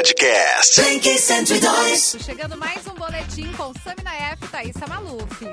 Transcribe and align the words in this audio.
Podcast. 0.00 0.80
Blink 0.80 1.06
102. 1.06 2.16
Chegando 2.24 2.56
mais 2.56 2.86
um 2.86 2.94
boletim 2.94 3.52
com 3.52 3.70
Samina 3.80 4.14
F. 4.32 4.48
Thaísa 4.48 4.86
Maluf. 4.86 5.44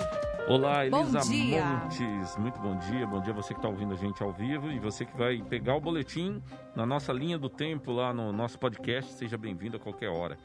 Olá, 0.48 0.90
Bom 0.90 1.02
Elisa 1.02 1.20
dia. 1.30 1.66
Montes. 1.66 2.38
Muito 2.38 2.58
bom 2.62 2.78
dia. 2.78 3.06
Bom 3.06 3.20
dia 3.20 3.34
você 3.34 3.54
que 3.54 3.60
está 3.60 3.68
ouvindo 3.68 3.94
a 3.94 3.98
gente 3.98 4.24
ao 4.24 4.32
vivo 4.32 4.72
e 4.72 4.80
você 4.80 5.04
que 5.04 5.18
vai 5.18 5.42
pegar 5.42 5.76
o 5.76 5.82
boletim 5.82 6.42
na 6.74 6.86
nossa 6.86 7.12
linha 7.12 7.38
do 7.38 7.50
tempo 7.50 7.92
lá 7.92 8.14
no 8.14 8.32
nosso 8.32 8.58
podcast. 8.58 9.16
Seja 9.16 9.38
bem-vindo 9.38 9.76
a 9.76 9.80
qualquer 9.82 10.08
hora. 10.08 10.38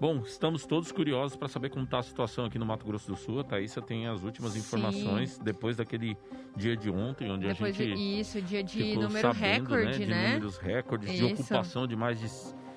Bom, 0.00 0.22
estamos 0.24 0.64
todos 0.64 0.90
curiosos 0.90 1.36
para 1.36 1.48
saber 1.48 1.68
como 1.68 1.84
está 1.84 1.98
a 1.98 2.02
situação 2.02 2.46
aqui 2.46 2.58
no 2.58 2.64
Mato 2.64 2.86
Grosso 2.86 3.06
do 3.06 3.18
Sul. 3.18 3.40
A 3.40 3.44
Thaísa 3.44 3.82
tem 3.82 4.06
as 4.06 4.22
últimas 4.22 4.52
Sim. 4.52 4.60
informações 4.60 5.38
depois 5.38 5.76
daquele 5.76 6.16
dia 6.56 6.74
de 6.74 6.88
ontem, 6.88 7.30
onde 7.30 7.46
Depois 7.46 7.74
a 7.74 7.84
gente 7.84 7.96
de 7.96 8.20
isso, 8.20 8.40
dia 8.40 8.62
de 8.62 8.82
ficou 8.82 9.02
número 9.02 9.30
sabendo, 9.30 9.74
recorde, 9.74 10.06
né? 10.06 10.14
né? 10.14 10.26
De 10.28 10.32
números 10.36 10.56
recordes, 10.56 11.10
de 11.10 11.16
Isso. 11.16 11.42
ocupação 11.42 11.86
de 11.86 11.96
mais 11.96 12.18
de, 12.18 12.28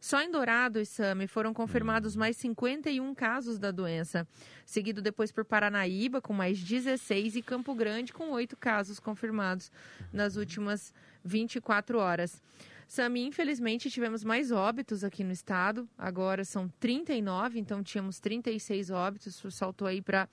Só 0.00 0.22
em 0.22 0.30
Dourado 0.30 0.78
e 0.78 0.86
Sami 0.86 1.26
foram 1.26 1.52
confirmados 1.52 2.14
mais 2.14 2.36
51 2.36 3.14
casos 3.16 3.58
da 3.58 3.72
doença, 3.72 4.26
seguido 4.64 5.02
depois 5.02 5.32
por 5.32 5.44
Paranaíba, 5.44 6.22
com 6.22 6.32
mais 6.32 6.62
16, 6.62 7.34
e 7.34 7.42
Campo 7.42 7.74
Grande, 7.74 8.12
com 8.12 8.30
8 8.30 8.56
casos 8.56 9.00
confirmados 9.00 9.72
nas 10.12 10.36
últimas 10.36 10.94
24 11.24 11.98
horas. 11.98 12.40
Sami, 12.88 13.26
infelizmente, 13.26 13.90
tivemos 13.90 14.24
mais 14.24 14.50
óbitos 14.50 15.04
aqui 15.04 15.22
no 15.22 15.30
estado, 15.30 15.86
agora 15.96 16.42
são 16.42 16.70
39, 16.80 17.60
então 17.60 17.82
tínhamos 17.82 18.18
36 18.18 18.88
óbitos, 18.88 19.42
saltou 19.50 19.86
aí 19.86 20.00
para 20.00 20.26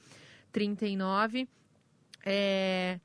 39. 0.53 1.49
É, 2.25 2.97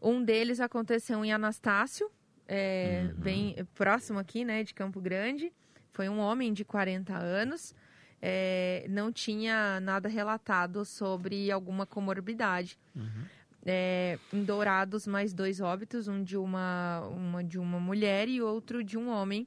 um 0.00 0.24
deles 0.24 0.60
aconteceu 0.60 1.22
em 1.22 1.30
Anastácio, 1.30 2.10
é, 2.48 3.12
bem 3.18 3.54
próximo 3.74 4.18
aqui, 4.18 4.46
né, 4.46 4.64
de 4.64 4.72
Campo 4.72 4.98
Grande. 4.98 5.52
Foi 5.92 6.08
um 6.08 6.18
homem 6.18 6.50
de 6.50 6.64
40 6.64 7.14
anos. 7.14 7.74
É, 8.22 8.86
não 8.88 9.12
tinha 9.12 9.78
nada 9.80 10.08
relatado 10.08 10.86
sobre 10.86 11.50
alguma 11.50 11.84
comorbidade. 11.84 12.78
É, 13.64 14.18
em 14.32 14.42
Dourados, 14.42 15.06
mais 15.06 15.34
dois 15.34 15.60
óbitos, 15.60 16.08
um 16.08 16.22
de 16.22 16.36
uma, 16.36 17.00
uma 17.08 17.44
de 17.44 17.58
uma 17.58 17.78
mulher 17.78 18.28
e 18.28 18.40
outro 18.40 18.82
de 18.82 18.96
um 18.96 19.10
homem. 19.10 19.46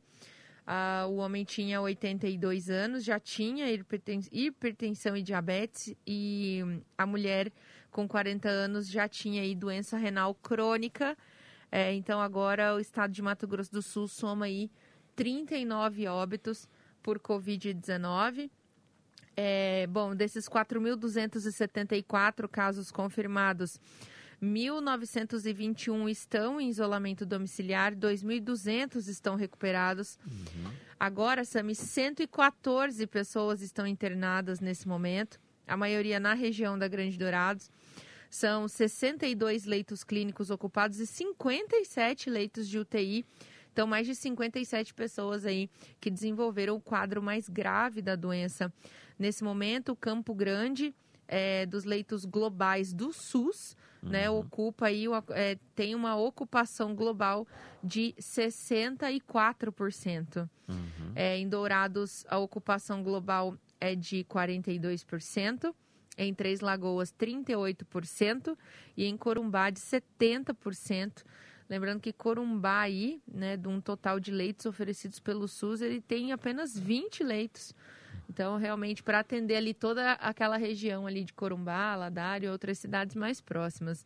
Ah, 0.66 1.05
o 1.09 1.16
homem 1.16 1.44
tinha 1.44 1.81
82 1.81 2.70
anos, 2.70 3.03
já 3.03 3.20
tinha 3.20 3.70
hiperten- 3.72 4.28
hipertensão 4.31 5.17
e 5.17 5.22
diabetes, 5.22 5.94
e 6.08 6.61
a 6.97 7.05
mulher 7.05 7.52
com 7.92 8.08
40 8.08 8.47
anos 8.47 8.88
já 8.88 9.08
tinha 9.08 9.42
aí 9.42 9.55
doença 9.55 9.97
renal 9.97 10.33
crônica. 10.36 11.17
É, 11.71 11.92
então 11.93 12.21
agora 12.21 12.76
o 12.76 12.80
estado 12.80 13.11
de 13.11 13.21
Mato 13.21 13.48
Grosso 13.48 13.71
do 13.71 13.82
Sul 13.82 14.08
soma 14.08 14.45
aí 14.45 14.70
39 15.16 16.08
óbitos 16.08 16.67
por 17.02 17.20
Covid-19. 17.20 18.49
É, 19.36 19.87
bom, 19.87 20.16
desses 20.16 20.48
4.274 20.48 22.48
casos 22.48 22.92
confirmados, 22.92 23.80
1.921 24.43 26.09
estão 26.09 26.59
em 26.59 26.67
isolamento 26.67 27.26
domiciliar, 27.26 27.95
2.200 27.95 29.08
estão 29.08 29.36
recuperados. 29.36 30.20
Agora, 30.99 31.45
Sami, 31.45 31.73
114 31.73 33.08
pessoas 33.08 33.61
estão 33.61 33.87
internadas 33.87 34.59
nesse 34.59 34.86
momento, 34.86 35.39
a 35.65 35.77
maioria 35.77 36.20
na 36.20 36.33
região 36.33 36.77
da 36.77 36.89
Grande 36.89 37.17
Dourados. 37.17 37.71
São 38.30 38.67
62 38.67 39.64
leitos 39.64 40.04
clínicos 40.04 40.49
ocupados 40.49 40.99
e 40.99 41.08
57 41.08 42.30
leitos 42.30 42.67
de 42.67 42.80
UTI. 42.80 43.25
Então, 43.71 43.87
mais 43.87 44.05
de 44.05 44.14
57 44.14 44.93
pessoas 44.93 45.45
aí 45.45 45.70
que 46.02 46.11
desenvolveram 46.11 46.75
o 46.75 46.81
quadro 46.81 47.23
mais 47.23 47.48
grave 47.48 48.02
da 48.02 48.15
doença. 48.15 48.73
Nesse 49.17 49.43
momento, 49.43 49.95
Campo 49.95 50.33
Grande, 50.33 50.93
é, 51.27 51.65
dos 51.65 51.86
leitos 51.86 52.25
globais 52.25 52.92
do 52.92 53.14
SUS, 53.14 53.75
né, 54.03 54.30
ocupa 54.30 54.87
aí, 54.87 55.05
é, 55.30 55.58
tem 55.75 55.95
uma 55.95 56.15
ocupação 56.15 56.93
global 56.93 57.47
de 57.83 58.14
64%. 58.19 60.47
É, 61.15 61.37
em 61.37 61.47
Dourados, 61.47 62.25
a 62.27 62.37
ocupação 62.37 63.02
global 63.02 63.58
é 63.80 63.95
de 63.95 64.25
42%. 64.25 65.73
Em 66.15 66.31
Três 66.33 66.59
Lagoas, 66.59 67.13
38%. 67.13 68.58
E 68.95 69.05
em 69.05 69.17
Corumbá, 69.17 69.69
de 69.69 69.80
70%. 69.80 71.23
Lembrando 71.69 72.02
que 72.02 72.13
Corumbá 72.13 72.81
aí, 72.81 73.21
né, 73.27 73.58
de 73.58 73.67
um 73.67 73.81
total 73.81 74.19
de 74.19 74.31
leitos 74.31 74.65
oferecidos 74.65 75.19
pelo 75.19 75.47
SUS, 75.47 75.81
ele 75.81 76.02
tem 76.02 76.31
apenas 76.31 76.77
20 76.77 77.23
leitos. 77.23 77.73
Então, 78.30 78.58
realmente, 78.58 79.04
para 79.04 79.20
atender 79.20 79.56
ali 79.56 79.73
toda 79.73 80.14
aquela 80.14 80.58
região 80.58 81.06
ali 81.06 81.23
de 81.23 81.34
Corumbá, 81.34 81.95
Ladário 81.95 82.48
e 82.48 82.50
outras 82.50 82.78
cidades 82.80 83.16
mais 83.16 83.39
próximas. 83.42 84.06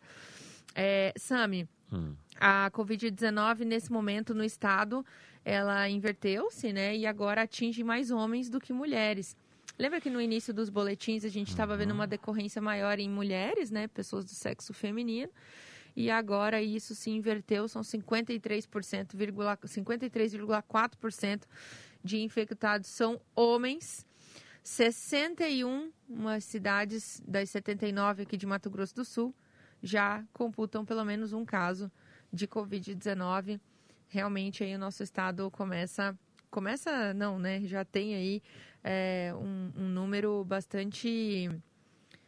É, 0.76 1.14
Sami, 1.18 1.68
Hum. 1.92 2.14
a 2.40 2.70
Covid-19, 2.72 3.64
nesse 3.64 3.92
momento, 3.92 4.34
no 4.36 4.44
estado, 4.44 5.06
ela 5.46 5.88
inverteu-se, 5.90 6.74
né? 6.74 6.96
E 6.98 7.06
agora 7.06 7.44
atinge 7.44 7.84
mais 7.84 8.12
homens 8.12 8.50
do 8.50 8.60
que 8.60 8.74
mulheres. 8.74 9.36
Lembra 9.80 10.02
que 10.02 10.10
no 10.10 10.20
início 10.20 10.54
dos 10.54 10.70
boletins 10.70 11.24
a 11.24 11.30
gente 11.30 11.50
estava 11.50 11.78
vendo 11.78 11.92
uma 11.92 12.08
decorrência 12.08 12.62
maior 12.62 13.00
em 13.00 13.10
mulheres, 13.10 13.72
né? 13.72 13.88
Pessoas 13.88 14.26
do 14.26 14.32
sexo 14.32 14.74
feminino. 14.74 15.32
E 15.96 16.12
agora 16.12 16.62
isso 16.62 16.94
se 16.94 17.10
inverteu, 17.10 17.68
são 17.68 17.82
53%, 17.84 19.16
vírgula- 19.16 19.58
53,4% 19.66 21.48
de 22.04 22.20
infectados 22.22 22.90
são 22.90 23.20
homens. 23.36 24.06
61 24.68 25.94
umas 26.10 26.44
cidades 26.44 27.24
das 27.26 27.50
79 27.52 28.24
aqui 28.24 28.36
de 28.36 28.46
Mato 28.46 28.70
Grosso 28.70 28.94
do 28.96 29.06
Sul 29.06 29.34
já 29.82 30.26
computam 30.34 30.84
pelo 30.84 31.06
menos 31.06 31.32
um 31.32 31.46
caso 31.46 31.90
de 32.34 32.50
Covid-19. 32.50 33.62
Realmente 34.10 34.66
aí 34.66 34.76
o 34.76 34.78
nosso 34.78 35.02
estado 35.04 35.50
começa, 35.52 36.14
começa 36.52 37.14
não, 37.14 37.40
né? 37.40 37.62
Já 37.64 37.86
tem 37.86 38.14
aí 38.14 38.44
é, 38.84 39.32
um, 39.36 39.72
um 39.84 39.88
número 39.88 40.44
bastante 40.44 41.50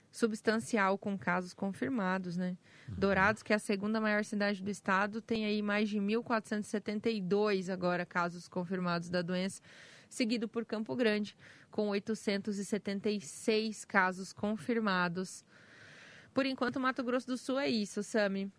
substancial 0.09 0.97
com 0.97 1.17
casos 1.17 1.53
confirmados, 1.53 2.37
né? 2.37 2.55
Dourados, 2.87 3.43
que 3.43 3.51
é 3.51 3.57
a 3.57 3.59
segunda 3.59 3.99
maior 3.99 4.23
cidade 4.23 4.63
do 4.63 4.71
estado, 4.71 5.21
tem 5.21 5.45
aí 5.45 5.61
mais 5.61 5.89
de 5.89 5.99
1.472 5.99 7.69
agora 7.69 8.05
casos 8.05 8.47
confirmados 8.47 9.09
da 9.09 9.21
doença, 9.21 9.61
seguido 10.09 10.47
por 10.47 10.65
Campo 10.65 10.95
Grande, 10.95 11.37
com 11.69 11.89
876 11.89 13.85
casos 13.85 14.33
confirmados. 14.33 15.45
Por 16.33 16.45
enquanto, 16.45 16.79
Mato 16.79 17.03
Grosso 17.03 17.27
do 17.27 17.37
Sul 17.37 17.59
é 17.59 17.69
isso, 17.69 18.01
Sami. 18.03 18.51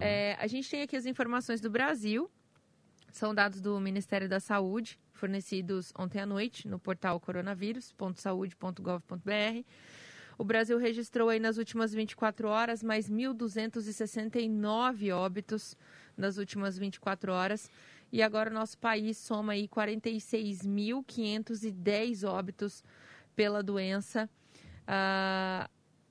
É, 0.00 0.36
a 0.38 0.46
gente 0.46 0.70
tem 0.70 0.82
aqui 0.82 0.96
as 0.96 1.06
informações 1.06 1.60
do 1.60 1.70
Brasil, 1.70 2.30
são 3.12 3.34
dados 3.34 3.60
do 3.60 3.80
Ministério 3.80 4.28
da 4.28 4.38
Saúde, 4.38 5.00
fornecidos 5.12 5.92
ontem 5.98 6.20
à 6.20 6.26
noite 6.26 6.68
no 6.68 6.78
portal 6.78 7.18
coronavírus.saude.gov.br. 7.18 9.64
O 10.36 10.44
Brasil 10.44 10.78
registrou 10.78 11.30
aí 11.30 11.40
nas 11.40 11.58
últimas 11.58 11.92
24 11.92 12.46
horas 12.48 12.80
mais 12.82 13.10
1.269 13.10 15.12
óbitos 15.12 15.76
nas 16.16 16.38
últimas 16.38 16.78
24 16.78 17.32
horas. 17.32 17.68
E 18.10 18.22
agora 18.22 18.50
o 18.50 18.54
nosso 18.54 18.78
país 18.78 19.18
soma 19.18 19.52
aí 19.52 19.68
46.510 19.68 22.24
óbitos 22.28 22.82
pela 23.36 23.62
doença. 23.62 24.28
Ah, 24.86 25.68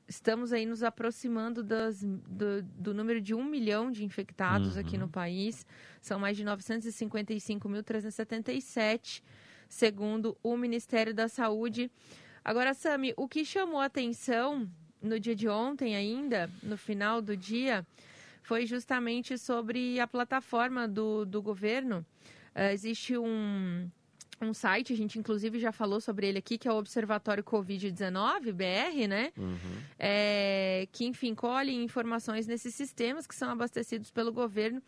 estamos 0.07 0.53
aí 0.53 0.65
nos 0.65 0.83
aproximando 0.83 1.63
das- 1.63 2.03
do, 2.03 2.61
do 2.63 2.93
número 2.93 3.19
de 3.19 3.33
um 3.33 3.43
milhão 3.43 3.91
de 3.91 4.05
infectados 4.05 4.77
aqui 4.77 4.97
no 4.97 5.09
país. 5.09 5.65
São 6.01 6.19
mais 6.19 6.37
de 6.37 6.45
955.377, 6.45 9.21
segundo 9.67 10.37
o 10.43 10.55
Ministério 10.55 11.13
da 11.13 11.27
Saúde. 11.27 11.91
Agora, 12.43 12.73
Sami, 12.73 13.13
o 13.17 13.27
que 13.27 13.43
chamou 13.43 13.81
atenção 13.81 14.69
no 15.01 15.19
dia 15.19 15.35
de 15.35 15.49
ontem 15.49 15.95
ainda, 15.95 16.49
no 16.63 16.77
final 16.77 17.21
do 17.21 17.35
dia, 17.35 17.85
foi 18.47 18.65
justamente 18.65 19.37
sobre 19.37 19.99
a 19.99 20.07
plataforma 20.07 20.87
do, 20.87 21.25
do 21.25 21.41
governo. 21.41 22.05
Uh, 22.55 22.71
existe 22.71 23.17
um, 23.17 23.89
um 24.41 24.53
site, 24.53 24.93
a 24.93 24.95
gente 24.95 25.19
inclusive 25.19 25.59
já 25.59 25.73
falou 25.73 25.99
sobre 25.99 26.27
ele 26.27 26.37
aqui, 26.37 26.57
que 26.57 26.65
é 26.65 26.71
o 26.71 26.77
Observatório 26.77 27.43
Covid-19, 27.43 28.53
BR, 28.53 29.07
né? 29.09 29.33
Uhum. 29.37 29.57
É, 29.99 30.87
que, 30.93 31.05
enfim, 31.05 31.35
colhe 31.35 31.75
informações 31.75 32.47
nesses 32.47 32.73
sistemas 32.73 33.27
que 33.27 33.35
são 33.35 33.49
abastecidos 33.49 34.11
pelo 34.11 34.31
governo. 34.31 34.81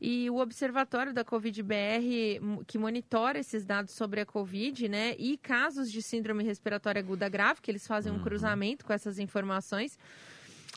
E 0.00 0.28
o 0.28 0.38
Observatório 0.38 1.12
da 1.12 1.24
Covid-BR, 1.24 2.64
que 2.66 2.78
monitora 2.78 3.38
esses 3.38 3.64
dados 3.64 3.94
sobre 3.94 4.20
a 4.20 4.26
Covid, 4.26 4.88
né? 4.88 5.14
E 5.18 5.36
casos 5.36 5.90
de 5.90 6.02
síndrome 6.02 6.42
respiratória 6.42 6.98
aguda 6.98 7.28
grave, 7.28 7.60
que 7.60 7.70
eles 7.70 7.86
fazem 7.86 8.12
uhum. 8.12 8.18
um 8.18 8.22
cruzamento 8.22 8.84
com 8.84 8.92
essas 8.92 9.20
informações, 9.20 9.96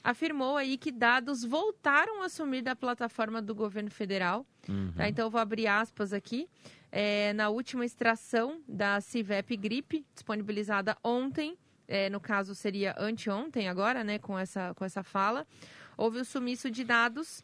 afirmou 0.04 0.58
aí 0.58 0.78
que 0.78 0.92
dados 0.92 1.44
voltaram 1.44 2.22
a 2.24 2.30
sumir 2.30 2.62
da 2.64 2.76
plataforma 2.76 3.42
do 3.42 3.54
governo 3.54 3.92
federal. 3.92 4.46
Uhum. 4.68 4.94
Tá? 4.96 5.08
Então, 5.08 5.26
eu 5.26 5.30
vou 5.30 5.40
abrir 5.42 5.68
aspas 5.68 6.14
aqui. 6.14 6.50
É, 6.92 7.34
na 7.34 7.50
última 7.50 7.86
extração 7.86 8.62
da 8.68 9.00
CIVEP 9.00 9.56
Gripe, 9.56 10.06
disponibilizada 10.14 10.98
ontem, 11.04 11.58
é, 11.88 12.10
no 12.10 12.20
caso 12.20 12.54
seria 12.54 12.96
anteontem 12.98 13.70
agora, 13.70 14.04
né, 14.04 14.20
com 14.20 14.38
essa, 14.38 14.74
com 14.74 14.84
essa 14.84 15.04
fala, 15.04 15.48
houve 15.96 16.20
o 16.20 16.26
sumiço 16.26 16.70
de 16.70 16.84
dados 16.84 17.44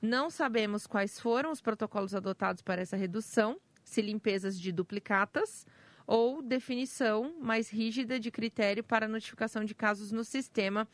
não 0.00 0.28
sabemos 0.30 0.86
quais 0.86 1.18
foram 1.18 1.50
os 1.50 1.60
protocolos 1.60 2.14
adotados 2.14 2.62
para 2.62 2.82
essa 2.82 2.96
redução, 2.96 3.58
se 3.84 4.02
limpezas 4.02 4.58
de 4.58 4.70
duplicatas 4.70 5.66
ou 6.06 6.42
definição 6.42 7.34
mais 7.40 7.68
rígida 7.70 8.20
de 8.20 8.30
critério 8.30 8.84
para 8.84 9.08
notificação 9.08 9.64
de 9.64 9.74
casos 9.74 10.12
no 10.12 10.22
sistema. 10.22 10.86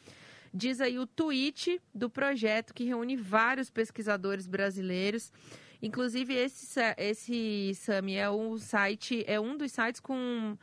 Diz 0.53 0.81
aí 0.81 0.99
o 0.99 1.07
tweet 1.07 1.81
do 1.95 2.11
projeto 2.11 2.75
que 2.75 2.85
reúne 2.85 3.17
vários 3.17 3.71
pesquisadores 3.71 4.47
brasileiros. 4.47 5.33
Inclusive, 5.81 6.35
esse, 6.35 6.79
esse 6.97 7.73
SAMI 7.75 8.17
é 8.17 8.31
um 8.31 8.59
site, 8.59 9.25
é 9.27 9.41
um 9.41 9.57
dos 9.57 9.73
sites 9.73 10.01
com, 10.01 10.57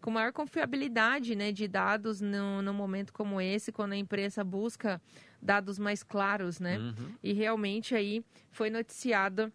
com 0.00 0.10
maior 0.10 0.32
confiabilidade 0.32 1.34
né, 1.34 1.52
de 1.52 1.66
dados 1.66 2.20
no, 2.20 2.62
no 2.62 2.72
momento 2.72 3.12
como 3.12 3.40
esse, 3.40 3.72
quando 3.72 3.92
a 3.92 3.96
imprensa 3.96 4.44
busca 4.44 5.00
dados 5.42 5.78
mais 5.78 6.02
claros, 6.02 6.60
né? 6.60 6.78
Uhum. 6.78 7.14
E 7.22 7.32
realmente 7.32 7.94
aí 7.94 8.24
foi 8.50 8.70
noticiada 8.70 9.52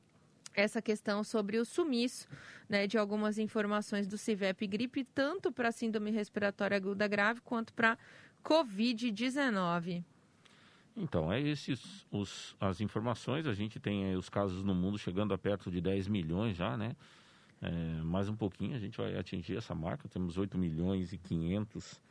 essa 0.54 0.82
questão 0.82 1.24
sobre 1.24 1.60
o 1.60 1.66
sumiço 1.66 2.28
né, 2.68 2.88
de 2.88 2.98
algumas 2.98 3.38
informações 3.38 4.08
do 4.08 4.18
CIVEP 4.18 4.66
gripe, 4.68 5.04
tanto 5.04 5.52
para 5.52 5.72
síndrome 5.72 6.10
respiratória 6.12 6.76
aguda 6.76 7.08
grave 7.08 7.42
quanto 7.42 7.74
para 7.74 7.98
Covid-19. 8.48 10.06
Então, 10.96 11.32
é 11.32 11.42
esses 11.42 12.08
os, 12.10 12.56
as 12.62 12.80
informações. 12.80 13.46
A 13.46 13.54
gente 13.54 13.78
tem 13.78 14.16
os 14.16 14.30
casos 14.30 14.64
no 14.64 14.74
mundo 14.74 14.98
chegando 14.98 15.34
a 15.34 15.38
perto 15.38 15.70
de 15.70 15.82
10 15.82 16.08
milhões 16.08 16.56
já, 16.56 16.78
né? 16.78 16.96
É, 17.62 18.02
mais 18.04 18.30
um 18.30 18.36
pouquinho 18.36 18.76
a 18.76 18.80
gente 18.80 18.98
vai 18.98 19.18
atingir 19.18 19.58
essa 19.58 19.76
marca. 19.76 20.08
Temos 20.08 20.38
8 20.38 20.58
milhões 20.58 21.12
e 21.12 21.18
500 21.18 22.02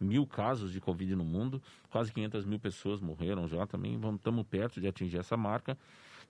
mil 0.00 0.26
casos 0.26 0.72
de 0.72 0.80
Covid 0.80 1.14
no 1.14 1.24
mundo, 1.24 1.62
quase 1.88 2.12
500 2.12 2.44
mil 2.44 2.58
pessoas 2.58 3.00
morreram 3.00 3.48
já 3.48 3.66
também, 3.66 3.98
estamos 4.14 4.46
perto 4.46 4.78
de 4.78 4.86
atingir 4.88 5.18
essa 5.18 5.36
marca. 5.36 5.78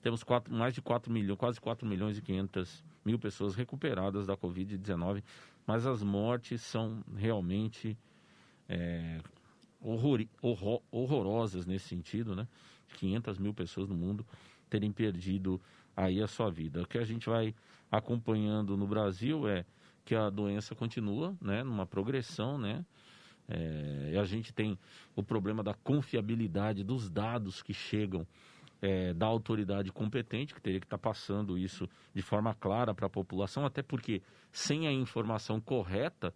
Temos 0.03 0.23
quatro, 0.23 0.55
mais 0.55 0.75
de 0.75 0.83
4 0.83 1.13
milhões, 1.13 1.37
quase 1.37 1.61
4 1.61 1.89
milhões 1.89 2.19
e 2.19 2.23
500 2.23 2.85
mil 3.05 3.19
pessoas 3.19 3.57
recuperadas 3.57 4.27
da 4.27 4.37
Covid-19, 4.37 5.25
mas 5.67 5.85
as 5.85 6.03
mortes 6.03 6.63
são 6.63 7.03
realmente 7.17 7.99
é, 8.69 9.21
horror, 9.87 10.27
horror, 10.43 10.83
horrorosas 10.91 11.67
nesse 11.67 11.89
sentido, 11.89 12.35
né? 12.35 12.47
500 12.99 13.39
mil 13.39 13.55
pessoas 13.55 13.89
no 13.89 13.95
mundo 13.95 14.27
terem 14.69 14.91
perdido 14.91 15.61
aí 15.97 16.23
a 16.23 16.27
sua 16.27 16.51
vida. 16.51 16.83
O 16.83 16.87
que 16.87 16.99
a 16.99 17.05
gente 17.05 17.29
vai 17.29 17.55
acompanhando 17.91 18.77
no 18.77 18.87
Brasil 18.87 19.49
é 19.49 19.65
que 20.05 20.15
a 20.15 20.31
doença 20.31 20.75
continua, 20.75 21.37
né, 21.41 21.65
numa 21.65 21.87
progressão, 21.87 22.59
né, 22.59 22.85
é, 23.49 24.17
a 24.19 24.25
gente 24.25 24.53
tem 24.53 24.79
o 25.15 25.23
problema 25.23 25.63
da 25.63 25.75
confiabilidade 25.75 26.83
dos 26.83 27.09
dados 27.09 27.63
que 27.63 27.73
chegam 27.73 28.27
é, 28.83 29.15
da 29.15 29.27
autoridade 29.27 29.91
competente, 29.93 30.55
que 30.55 30.61
teria 30.61 30.81
que 30.81 30.87
estar 30.87 30.99
tá 30.99 31.11
passando 31.11 31.57
isso 31.57 31.89
de 32.15 32.23
forma 32.23 32.55
clara 32.55 32.95
para 32.95 33.07
a 33.07 33.11
população, 33.11 33.65
até 33.65 33.83
porque 33.83 34.21
sem 34.53 34.87
a 34.87 34.93
informação 34.93 35.61
correta, 35.61 36.35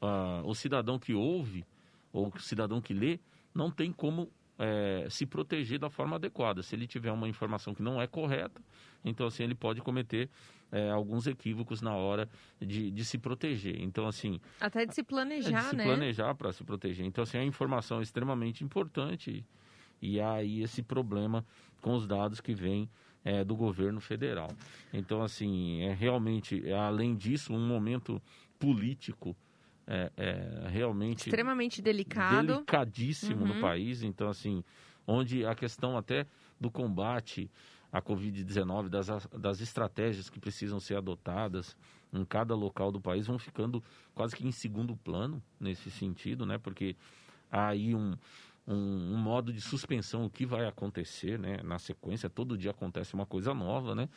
uh, 0.00 0.46
o 0.46 0.54
cidadão 0.54 0.98
que 0.98 1.14
ouve 1.14 1.64
ou 2.12 2.28
o 2.28 2.40
cidadão 2.40 2.80
que 2.80 2.92
lê 2.92 3.18
não 3.54 3.70
tem 3.70 3.92
como 3.92 4.30
é, 4.58 5.06
se 5.08 5.24
proteger 5.24 5.78
da 5.78 5.88
forma 5.88 6.16
adequada. 6.16 6.62
Se 6.62 6.74
ele 6.74 6.86
tiver 6.86 7.10
uma 7.10 7.28
informação 7.28 7.74
que 7.74 7.82
não 7.82 8.00
é 8.00 8.06
correta, 8.06 8.60
então 9.04 9.26
assim 9.26 9.42
ele 9.42 9.54
pode 9.54 9.80
cometer 9.80 10.28
é, 10.72 10.90
alguns 10.90 11.26
equívocos 11.26 11.82
na 11.82 11.94
hora 11.94 12.28
de, 12.60 12.90
de, 12.90 13.04
se 13.04 13.18
proteger. 13.18 13.80
Então, 13.80 14.06
assim. 14.06 14.40
Até 14.60 14.86
de 14.86 14.94
se 14.94 15.02
planejar, 15.02 15.62
de 15.62 15.70
se 15.70 15.76
né? 15.76 15.84
planejar 15.84 16.34
para 16.34 16.52
se 16.52 16.62
proteger. 16.62 17.04
Então, 17.06 17.22
assim, 17.22 17.38
a 17.38 17.44
informação 17.44 18.00
é 18.00 18.02
extremamente 18.02 18.62
importante 18.62 19.44
e 20.00 20.20
há 20.20 20.34
aí 20.34 20.62
esse 20.62 20.82
problema 20.82 21.44
com 21.80 21.94
os 21.94 22.06
dados 22.06 22.40
que 22.40 22.54
vêm 22.54 22.88
é, 23.24 23.44
do 23.44 23.56
governo 23.56 24.00
federal. 24.00 24.48
Então, 24.92 25.22
assim, 25.22 25.82
é 25.82 25.92
realmente, 25.92 26.62
além 26.72 27.16
disso, 27.16 27.52
um 27.52 27.66
momento 27.66 28.22
político. 28.58 29.36
É, 29.86 30.12
é 30.16 30.68
realmente 30.68 31.26
extremamente 31.26 31.82
delicado, 31.82 32.46
delicadíssimo 32.46 33.42
uhum. 33.42 33.54
no 33.54 33.60
país. 33.60 34.02
Então, 34.02 34.28
assim, 34.28 34.62
onde 35.06 35.44
a 35.44 35.54
questão 35.54 35.96
até 35.96 36.26
do 36.60 36.70
combate 36.70 37.50
a 37.92 38.00
Covid-19, 38.00 38.88
das, 38.88 39.08
das 39.36 39.60
estratégias 39.60 40.30
que 40.30 40.38
precisam 40.38 40.78
ser 40.78 40.96
adotadas 40.96 41.76
em 42.12 42.24
cada 42.24 42.54
local 42.54 42.92
do 42.92 43.00
país 43.00 43.26
vão 43.26 43.38
ficando 43.38 43.82
quase 44.14 44.36
que 44.36 44.46
em 44.46 44.52
segundo 44.52 44.96
plano 44.96 45.42
nesse 45.58 45.90
sentido, 45.90 46.46
né? 46.46 46.58
Porque 46.58 46.96
há 47.50 47.68
aí 47.68 47.94
um, 47.94 48.16
um, 48.66 49.14
um, 49.14 49.16
modo 49.16 49.52
de 49.52 49.60
suspensão, 49.60 50.24
o 50.24 50.30
que 50.30 50.46
vai 50.46 50.66
acontecer, 50.66 51.38
né? 51.38 51.58
Na 51.64 51.78
sequência, 51.78 52.28
todo 52.28 52.56
dia 52.56 52.70
acontece 52.70 53.14
uma 53.14 53.26
coisa 53.26 53.52
nova, 53.52 53.94
né? 53.94 54.08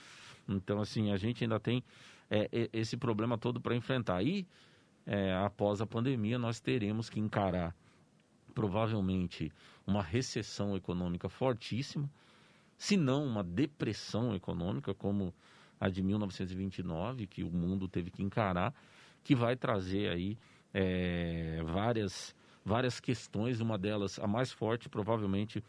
Então, 0.47 0.79
assim, 0.79 1.11
a 1.11 1.17
gente 1.17 1.43
ainda 1.43 1.59
tem 1.59 1.83
é, 2.29 2.69
esse 2.73 2.97
problema 2.97 3.37
todo 3.37 3.59
para 3.61 3.75
enfrentar. 3.75 4.23
E, 4.23 4.47
é, 5.05 5.33
após 5.33 5.81
a 5.81 5.85
pandemia, 5.85 6.37
nós 6.37 6.59
teremos 6.59 7.09
que 7.09 7.19
encarar, 7.19 7.75
provavelmente, 8.53 9.51
uma 9.85 10.01
recessão 10.01 10.75
econômica 10.75 11.27
fortíssima, 11.27 12.09
se 12.77 12.97
não 12.97 13.25
uma 13.25 13.43
depressão 13.43 14.35
econômica 14.35 14.93
como 14.93 15.33
a 15.79 15.89
de 15.89 16.01
1929, 16.01 17.27
que 17.27 17.43
o 17.43 17.51
mundo 17.51 17.87
teve 17.87 18.09
que 18.09 18.23
encarar, 18.23 18.73
que 19.23 19.35
vai 19.35 19.55
trazer 19.55 20.09
aí 20.09 20.37
é, 20.73 21.61
várias, 21.63 22.35
várias 22.63 22.99
questões, 22.99 23.59
uma 23.59 23.77
delas, 23.77 24.17
a 24.19 24.27
mais 24.27 24.51
forte, 24.51 24.89
provavelmente, 24.89 25.63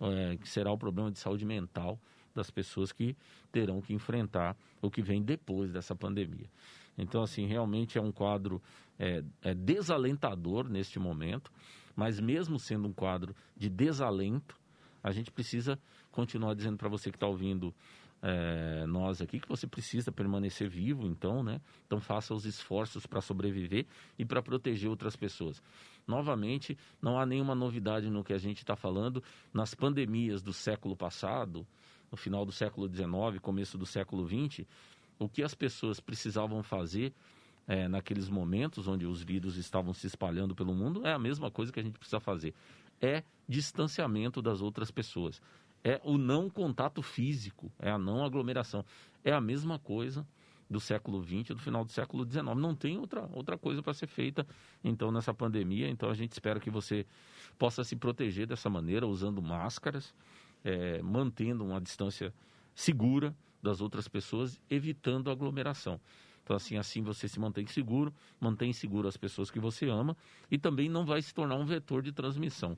é, 0.00 0.36
que 0.36 0.48
será 0.48 0.72
o 0.72 0.78
problema 0.78 1.10
de 1.10 1.18
saúde 1.18 1.44
mental 1.44 2.00
das 2.34 2.50
pessoas 2.50 2.92
que 2.92 3.16
terão 3.50 3.80
que 3.80 3.92
enfrentar 3.92 4.56
o 4.80 4.90
que 4.90 5.02
vem 5.02 5.22
depois 5.22 5.72
dessa 5.72 5.94
pandemia. 5.94 6.48
Então, 7.00 7.22
assim, 7.22 7.46
realmente 7.46 7.98
é 7.98 8.00
um 8.00 8.12
quadro 8.12 8.62
é, 8.98 9.22
é 9.42 9.54
desalentador 9.54 10.68
neste 10.68 10.98
momento, 10.98 11.50
mas 11.96 12.20
mesmo 12.20 12.58
sendo 12.58 12.88
um 12.88 12.92
quadro 12.92 13.34
de 13.56 13.68
desalento, 13.68 14.56
a 15.02 15.10
gente 15.10 15.30
precisa 15.30 15.78
continuar 16.10 16.54
dizendo 16.54 16.76
para 16.76 16.88
você 16.88 17.10
que 17.10 17.16
está 17.16 17.26
ouvindo 17.26 17.74
é, 18.22 18.84
nós 18.86 19.22
aqui 19.22 19.40
que 19.40 19.48
você 19.48 19.66
precisa 19.66 20.12
permanecer 20.12 20.68
vivo, 20.68 21.06
então, 21.06 21.42
né? 21.42 21.60
Então 21.86 22.00
faça 22.00 22.34
os 22.34 22.44
esforços 22.44 23.06
para 23.06 23.20
sobreviver 23.20 23.86
e 24.18 24.24
para 24.24 24.42
proteger 24.42 24.90
outras 24.90 25.16
pessoas. 25.16 25.62
Novamente, 26.06 26.76
não 27.00 27.18
há 27.18 27.24
nenhuma 27.24 27.54
novidade 27.54 28.10
no 28.10 28.22
que 28.22 28.32
a 28.32 28.38
gente 28.38 28.58
está 28.58 28.76
falando. 28.76 29.22
Nas 29.54 29.74
pandemias 29.74 30.42
do 30.42 30.52
século 30.52 30.96
passado, 30.96 31.66
no 32.10 32.16
final 32.16 32.44
do 32.44 32.52
século 32.52 32.88
XIX, 32.88 33.40
começo 33.40 33.78
do 33.78 33.86
século 33.86 34.26
XX, 34.26 34.66
o 35.20 35.28
que 35.28 35.44
as 35.44 35.54
pessoas 35.54 36.00
precisavam 36.00 36.62
fazer 36.64 37.12
é, 37.68 37.86
naqueles 37.86 38.28
momentos 38.28 38.88
onde 38.88 39.06
os 39.06 39.22
vírus 39.22 39.56
estavam 39.56 39.94
se 39.94 40.08
espalhando 40.08 40.56
pelo 40.56 40.74
mundo 40.74 41.06
é 41.06 41.12
a 41.12 41.18
mesma 41.18 41.48
coisa 41.50 41.70
que 41.70 41.78
a 41.78 41.82
gente 41.82 41.98
precisa 41.98 42.18
fazer. 42.18 42.52
É 43.00 43.22
distanciamento 43.48 44.42
das 44.42 44.60
outras 44.60 44.90
pessoas 44.90 45.40
é 45.82 46.00
o 46.04 46.18
não 46.18 46.48
contato 46.48 47.02
físico, 47.02 47.70
é 47.78 47.90
a 47.90 47.98
não 47.98 48.24
aglomeração. 48.24 48.84
É 49.24 49.32
a 49.32 49.40
mesma 49.40 49.78
coisa 49.78 50.26
do 50.68 50.78
século 50.78 51.22
XX 51.22 51.48
do 51.48 51.58
final 51.58 51.84
do 51.84 51.90
século 51.90 52.24
XIX. 52.24 52.44
Não 52.56 52.74
tem 52.74 52.98
outra, 52.98 53.28
outra 53.32 53.58
coisa 53.58 53.82
para 53.82 53.94
ser 53.94 54.06
feita, 54.06 54.46
então, 54.84 55.10
nessa 55.10 55.34
pandemia. 55.34 55.88
Então, 55.88 56.10
a 56.10 56.14
gente 56.14 56.32
espera 56.32 56.60
que 56.60 56.70
você 56.70 57.06
possa 57.58 57.82
se 57.82 57.96
proteger 57.96 58.46
dessa 58.46 58.70
maneira, 58.70 59.06
usando 59.06 59.42
máscaras, 59.42 60.14
é, 60.62 61.02
mantendo 61.02 61.64
uma 61.64 61.80
distância 61.80 62.32
segura 62.74 63.34
das 63.62 63.80
outras 63.80 64.08
pessoas, 64.08 64.60
evitando 64.68 65.30
aglomeração. 65.30 66.00
Então, 66.42 66.56
assim, 66.56 66.76
assim 66.76 67.02
você 67.02 67.28
se 67.28 67.38
mantém 67.38 67.66
seguro, 67.66 68.12
mantém 68.40 68.72
seguro 68.72 69.06
as 69.06 69.16
pessoas 69.16 69.50
que 69.50 69.60
você 69.60 69.88
ama 69.88 70.16
e 70.50 70.58
também 70.58 70.88
não 70.88 71.04
vai 71.04 71.22
se 71.22 71.32
tornar 71.32 71.56
um 71.56 71.64
vetor 71.64 72.02
de 72.02 72.12
transmissão. 72.12 72.76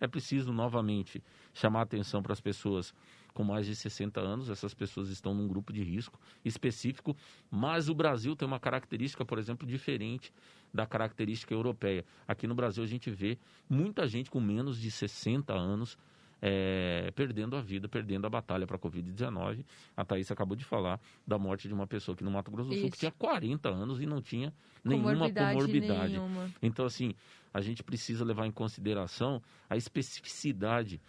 É 0.00 0.06
preciso, 0.06 0.52
novamente, 0.52 1.22
chamar 1.52 1.82
atenção 1.82 2.22
para 2.22 2.32
as 2.32 2.40
pessoas 2.40 2.94
com 3.34 3.42
mais 3.42 3.66
de 3.66 3.74
60 3.74 4.20
anos. 4.20 4.48
Essas 4.48 4.72
pessoas 4.72 5.08
estão 5.08 5.34
num 5.34 5.48
grupo 5.48 5.72
de 5.72 5.82
risco 5.82 6.18
específico, 6.44 7.16
mas 7.50 7.88
o 7.88 7.94
Brasil 7.94 8.36
tem 8.36 8.46
uma 8.46 8.60
característica, 8.60 9.24
por 9.24 9.38
exemplo, 9.38 9.66
diferente 9.66 10.32
da 10.72 10.86
característica 10.86 11.52
europeia. 11.52 12.04
Aqui 12.26 12.46
no 12.46 12.54
Brasil 12.54 12.84
a 12.84 12.86
gente 12.86 13.10
vê 13.10 13.38
muita 13.68 14.06
gente 14.06 14.30
com 14.30 14.40
menos 14.40 14.80
de 14.80 14.90
60 14.90 15.52
anos 15.52 15.98
é, 16.40 17.10
perdendo 17.14 17.56
a 17.56 17.60
vida, 17.60 17.88
perdendo 17.88 18.26
a 18.26 18.30
batalha 18.30 18.66
para 18.66 18.76
a 18.76 18.78
Covid-19. 18.78 19.64
A 19.96 20.04
Thaís 20.04 20.30
acabou 20.30 20.56
de 20.56 20.64
falar 20.64 21.00
da 21.26 21.38
morte 21.38 21.68
de 21.68 21.74
uma 21.74 21.86
pessoa 21.86 22.14
aqui 22.14 22.24
no 22.24 22.30
Mato 22.30 22.50
Grosso 22.50 22.70
do 22.70 22.76
Sul 22.76 22.90
que 22.90 22.98
tinha 22.98 23.12
40 23.12 23.68
anos 23.68 24.00
e 24.00 24.06
não 24.06 24.20
tinha 24.20 24.52
nenhuma 24.84 25.12
comorbidade. 25.12 25.54
comorbidade. 25.54 26.12
Nenhuma. 26.12 26.50
Então, 26.62 26.86
assim, 26.86 27.14
a 27.52 27.60
gente 27.60 27.82
precisa 27.82 28.24
levar 28.24 28.46
em 28.46 28.52
consideração 28.52 29.42
a 29.68 29.76
especificidade 29.76 31.00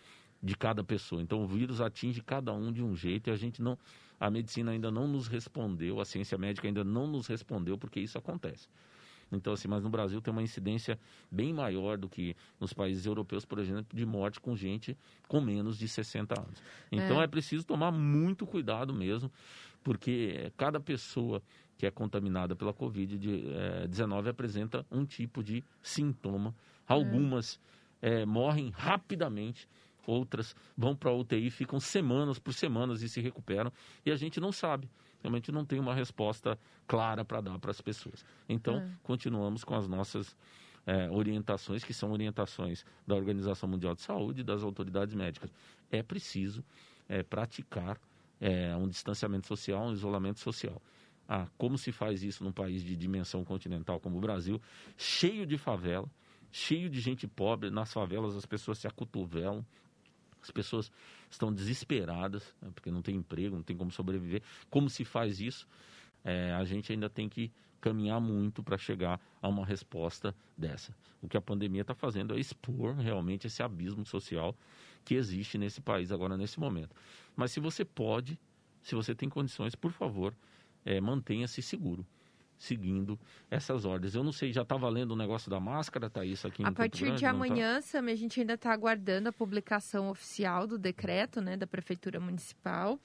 de 0.41 0.55
cada 0.55 0.83
pessoa. 0.83 1.21
Então, 1.21 1.43
o 1.43 1.47
vírus 1.47 1.81
atinge 1.81 2.21
cada 2.21 2.53
um 2.53 2.71
de 2.71 2.81
um 2.83 2.95
jeito 2.95 3.29
e 3.29 3.33
a 3.33 3.35
gente 3.35 3.61
não. 3.61 3.77
A 4.19 4.29
medicina 4.29 4.71
ainda 4.71 4.91
não 4.91 5.07
nos 5.07 5.27
respondeu, 5.27 6.01
a 6.01 6.05
ciência 6.05 6.37
médica 6.37 6.67
ainda 6.67 6.83
não 6.83 7.07
nos 7.07 7.27
respondeu 7.27 7.77
porque 7.77 8.01
isso 8.01 8.17
acontece. 8.17 8.67
Então, 9.31 9.53
assim, 9.53 9.67
mas 9.67 9.83
no 9.83 9.89
Brasil 9.89 10.21
tem 10.21 10.31
uma 10.31 10.41
incidência 10.41 10.99
bem 11.31 11.53
maior 11.53 11.97
do 11.97 12.09
que 12.09 12.35
nos 12.59 12.73
países 12.73 13.05
europeus, 13.05 13.45
por 13.45 13.59
exemplo, 13.59 13.85
de 13.95 14.05
morte 14.05 14.39
com 14.39 14.55
gente 14.55 14.97
com 15.27 15.39
menos 15.39 15.77
de 15.77 15.87
60 15.87 16.39
anos. 16.39 16.61
Então 16.91 17.21
é, 17.21 17.25
é 17.25 17.27
preciso 17.27 17.63
tomar 17.63 17.91
muito 17.91 18.45
cuidado 18.45 18.93
mesmo, 18.93 19.31
porque 19.83 20.51
cada 20.57 20.79
pessoa 20.79 21.41
que 21.77 21.85
é 21.85 21.91
contaminada 21.91 22.55
pela 22.55 22.73
Covid-19 22.73 24.25
é, 24.25 24.29
apresenta 24.29 24.85
um 24.91 25.05
tipo 25.05 25.43
de 25.43 25.63
sintoma. 25.81 26.53
Algumas 26.87 27.59
é. 28.01 28.21
É, 28.21 28.25
morrem 28.25 28.69
rapidamente, 28.69 29.67
outras 30.05 30.55
vão 30.75 30.95
para 30.95 31.11
a 31.11 31.13
UTI, 31.13 31.49
ficam 31.49 31.79
semanas 31.79 32.39
por 32.39 32.53
semanas 32.53 33.01
e 33.01 33.09
se 33.09 33.21
recuperam, 33.21 33.71
e 34.05 34.11
a 34.11 34.15
gente 34.15 34.39
não 34.39 34.51
sabe 34.51 34.89
realmente 35.21 35.51
não 35.51 35.65
tem 35.65 35.79
uma 35.79 35.93
resposta 35.93 36.57
clara 36.87 37.23
para 37.23 37.41
dar 37.41 37.59
para 37.59 37.71
as 37.71 37.81
pessoas. 37.81 38.25
Então, 38.47 38.77
é. 38.77 38.89
continuamos 39.03 39.63
com 39.63 39.75
as 39.75 39.87
nossas 39.87 40.35
é, 40.85 41.09
orientações, 41.09 41.83
que 41.83 41.93
são 41.93 42.11
orientações 42.11 42.85
da 43.05 43.15
Organização 43.15 43.69
Mundial 43.69 43.93
de 43.95 44.01
Saúde 44.01 44.41
e 44.41 44.43
das 44.43 44.63
autoridades 44.63 45.13
médicas. 45.13 45.51
É 45.91 46.01
preciso 46.01 46.63
é, 47.07 47.23
praticar 47.23 47.99
é, 48.39 48.75
um 48.75 48.87
distanciamento 48.87 49.47
social, 49.47 49.87
um 49.87 49.93
isolamento 49.93 50.39
social. 50.39 50.81
Ah, 51.27 51.47
como 51.57 51.77
se 51.77 51.91
faz 51.91 52.23
isso 52.23 52.43
num 52.43 52.51
país 52.51 52.83
de 52.83 52.95
dimensão 52.95 53.43
continental 53.43 53.99
como 53.99 54.17
o 54.17 54.19
Brasil, 54.19 54.59
cheio 54.97 55.45
de 55.45 55.59
favela, 55.59 56.09
cheio 56.51 56.89
de 56.89 56.99
gente 56.99 57.27
pobre, 57.27 57.69
nas 57.69 57.93
favelas 57.93 58.35
as 58.35 58.47
pessoas 58.47 58.79
se 58.79 58.87
acotovelam, 58.87 59.63
as 60.41 60.49
pessoas 60.49 60.91
estão 61.29 61.53
desesperadas, 61.53 62.55
né, 62.61 62.69
porque 62.73 62.91
não 62.91 63.01
tem 63.01 63.15
emprego, 63.15 63.55
não 63.55 63.63
tem 63.63 63.77
como 63.77 63.91
sobreviver. 63.91 64.41
Como 64.69 64.89
se 64.89 65.05
faz 65.05 65.39
isso? 65.39 65.67
É, 66.23 66.51
a 66.53 66.63
gente 66.65 66.91
ainda 66.91 67.09
tem 67.09 67.29
que 67.29 67.51
caminhar 67.79 68.19
muito 68.19 68.61
para 68.61 68.77
chegar 68.77 69.19
a 69.41 69.47
uma 69.47 69.65
resposta 69.65 70.35
dessa. 70.57 70.93
O 71.21 71.29
que 71.29 71.37
a 71.37 71.41
pandemia 71.41 71.81
está 71.81 71.95
fazendo 71.95 72.35
é 72.35 72.39
expor 72.39 72.95
realmente 72.95 73.47
esse 73.47 73.63
abismo 73.63 74.05
social 74.05 74.55
que 75.05 75.15
existe 75.15 75.57
nesse 75.57 75.79
país 75.79 76.11
agora, 76.11 76.35
nesse 76.35 76.59
momento. 76.59 76.95
Mas 77.35 77.51
se 77.51 77.59
você 77.59 77.85
pode, 77.85 78.37
se 78.81 78.95
você 78.95 79.15
tem 79.15 79.29
condições, 79.29 79.75
por 79.75 79.91
favor, 79.91 80.33
é, 80.83 80.99
mantenha-se 80.99 81.61
seguro 81.61 82.05
seguindo 82.59 83.17
essas 83.49 83.85
ordens. 83.85 84.13
Eu 84.13 84.23
não 84.23 84.33
sei, 84.33 84.51
já 84.51 84.61
está 84.61 84.75
valendo 84.75 85.11
o 85.11 85.15
negócio 85.15 85.49
da 85.49 85.59
máscara, 85.59 86.09
tá 86.09 86.25
isso 86.25 86.45
aqui 86.45 86.61
em 86.61 86.65
A 86.65 86.71
partir 86.71 87.05
Grande, 87.05 87.19
de 87.19 87.23
tá? 87.23 87.31
amanhã, 87.31 87.75
tá? 87.75 87.81
Sam, 87.81 88.11
a 88.11 88.15
gente 88.15 88.39
ainda 88.39 88.53
está 88.53 88.71
aguardando 88.71 89.29
a 89.29 89.33
publicação 89.33 90.09
oficial 90.09 90.67
do 90.67 90.77
decreto, 90.77 91.41
né, 91.41 91.55
da 91.55 91.65
Prefeitura 91.65 92.19
Municipal. 92.19 92.99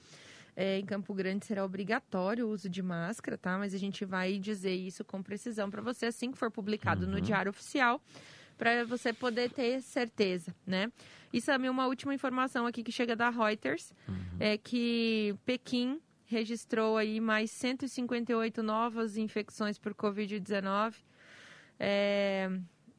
É, 0.57 0.79
em 0.79 0.85
Campo 0.85 1.13
Grande 1.13 1.45
será 1.45 1.65
obrigatório 1.65 2.47
o 2.47 2.49
uso 2.49 2.69
de 2.69 2.81
máscara, 2.81 3.37
tá? 3.37 3.57
Mas 3.57 3.73
a 3.73 3.77
gente 3.77 4.05
vai 4.05 4.37
dizer 4.39 4.73
isso 4.73 5.03
com 5.03 5.21
precisão 5.21 5.69
para 5.69 5.81
você 5.81 6.05
assim 6.05 6.31
que 6.31 6.37
for 6.37 6.49
publicado 6.49 7.05
uhum. 7.05 7.11
no 7.11 7.21
Diário 7.21 7.49
Oficial, 7.49 8.01
para 8.57 8.85
você 8.85 9.11
poder 9.11 9.51
ter 9.51 9.81
certeza, 9.81 10.55
né? 10.65 10.89
E 11.33 11.41
também 11.41 11.69
uma 11.69 11.87
última 11.87 12.13
informação 12.13 12.65
aqui 12.65 12.83
que 12.83 12.91
chega 12.91 13.17
da 13.17 13.29
Reuters, 13.29 13.93
uhum. 14.07 14.37
é 14.39 14.57
que 14.57 15.35
Pequim 15.45 15.99
registrou 16.27 16.97
aí 16.97 17.19
mais 17.19 17.51
158 17.51 18.63
novas 18.63 19.17
infecções 19.17 19.77
por 19.77 19.93
Covid-19. 19.93 20.95
É, 21.79 22.49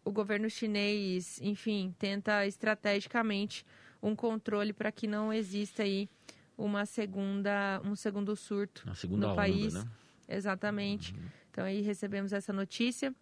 o 0.04 0.10
governo 0.12 0.48
chinês, 0.48 1.40
enfim, 1.42 1.94
tenta 1.98 2.46
estrategicamente 2.46 3.64
um 4.02 4.14
controle 4.14 4.72
para 4.72 4.92
que 4.92 5.06
não 5.06 5.32
exista 5.32 5.82
aí 5.82 6.08
uma 6.56 6.86
segunda, 6.86 7.80
um 7.84 7.96
segundo 7.96 8.34
surto 8.36 8.86
no 9.10 9.34
país. 9.34 9.74
Onda, 9.74 9.84
né? 9.84 9.90
Exatamente. 10.28 11.12
Uhum. 11.12 11.20
Então 11.50 11.64
aí 11.64 11.80
recebemos 11.80 12.32
essa 12.32 12.52
notícia. 12.52 13.14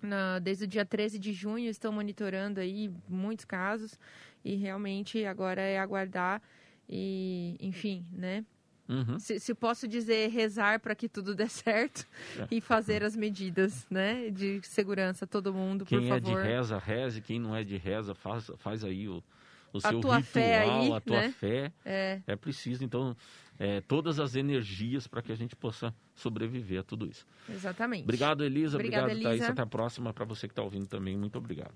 Na, 0.00 0.40
desde 0.40 0.64
o 0.64 0.66
dia 0.66 0.84
13 0.84 1.16
de 1.16 1.32
junho 1.32 1.70
estão 1.70 1.92
monitorando 1.92 2.58
aí 2.58 2.90
muitos 3.08 3.44
casos 3.44 3.96
e 4.44 4.56
realmente 4.56 5.24
agora 5.24 5.60
é 5.60 5.78
aguardar 5.78 6.42
e, 6.88 7.56
enfim, 7.60 8.04
né? 8.10 8.44
Uhum. 8.92 9.18
Se, 9.18 9.40
se, 9.40 9.54
posso 9.54 9.88
dizer, 9.88 10.28
rezar 10.28 10.80
para 10.80 10.94
que 10.94 11.08
tudo 11.08 11.34
dê 11.34 11.48
certo 11.50 12.06
é. 12.38 12.46
e 12.50 12.60
fazer 12.60 13.02
as 13.02 13.16
medidas 13.16 13.86
né, 13.90 14.28
de 14.30 14.60
segurança, 14.62 15.26
todo 15.26 15.52
mundo, 15.52 15.84
quem 15.84 16.00
por 16.00 16.08
favor. 16.08 16.22
Quem 16.22 16.34
é 16.34 16.42
de 16.42 16.48
reza, 16.48 16.78
reze. 16.78 17.20
Quem 17.20 17.40
não 17.40 17.56
é 17.56 17.64
de 17.64 17.76
reza, 17.76 18.14
faz, 18.14 18.50
faz 18.58 18.84
aí 18.84 19.08
o, 19.08 19.22
o 19.72 19.80
seu 19.80 20.00
tua 20.00 20.18
ritual, 20.18 20.22
fé 20.22 20.58
aí, 20.60 20.92
a 20.92 21.00
tua 21.00 21.20
né? 21.20 21.34
fé. 21.38 21.72
É. 21.84 22.20
é 22.26 22.36
preciso, 22.36 22.84
então, 22.84 23.16
é, 23.58 23.80
todas 23.80 24.18
as 24.20 24.34
energias 24.34 25.06
para 25.06 25.22
que 25.22 25.32
a 25.32 25.36
gente 25.36 25.56
possa 25.56 25.94
sobreviver 26.14 26.80
a 26.80 26.82
tudo 26.82 27.06
isso. 27.06 27.26
Exatamente. 27.48 28.04
Obrigado, 28.04 28.44
Elisa. 28.44 28.76
Obrigada, 28.76 29.04
obrigado, 29.04 29.30
Elisa. 29.30 29.44
Thaís. 29.46 29.50
Até 29.52 29.62
a 29.62 29.66
próxima. 29.66 30.12
Para 30.12 30.24
você 30.24 30.46
que 30.46 30.52
está 30.52 30.62
ouvindo 30.62 30.86
também, 30.86 31.16
muito 31.16 31.38
obrigado. 31.38 31.74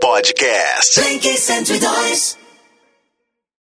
Podcast 0.00 1.00
102. 1.00 2.55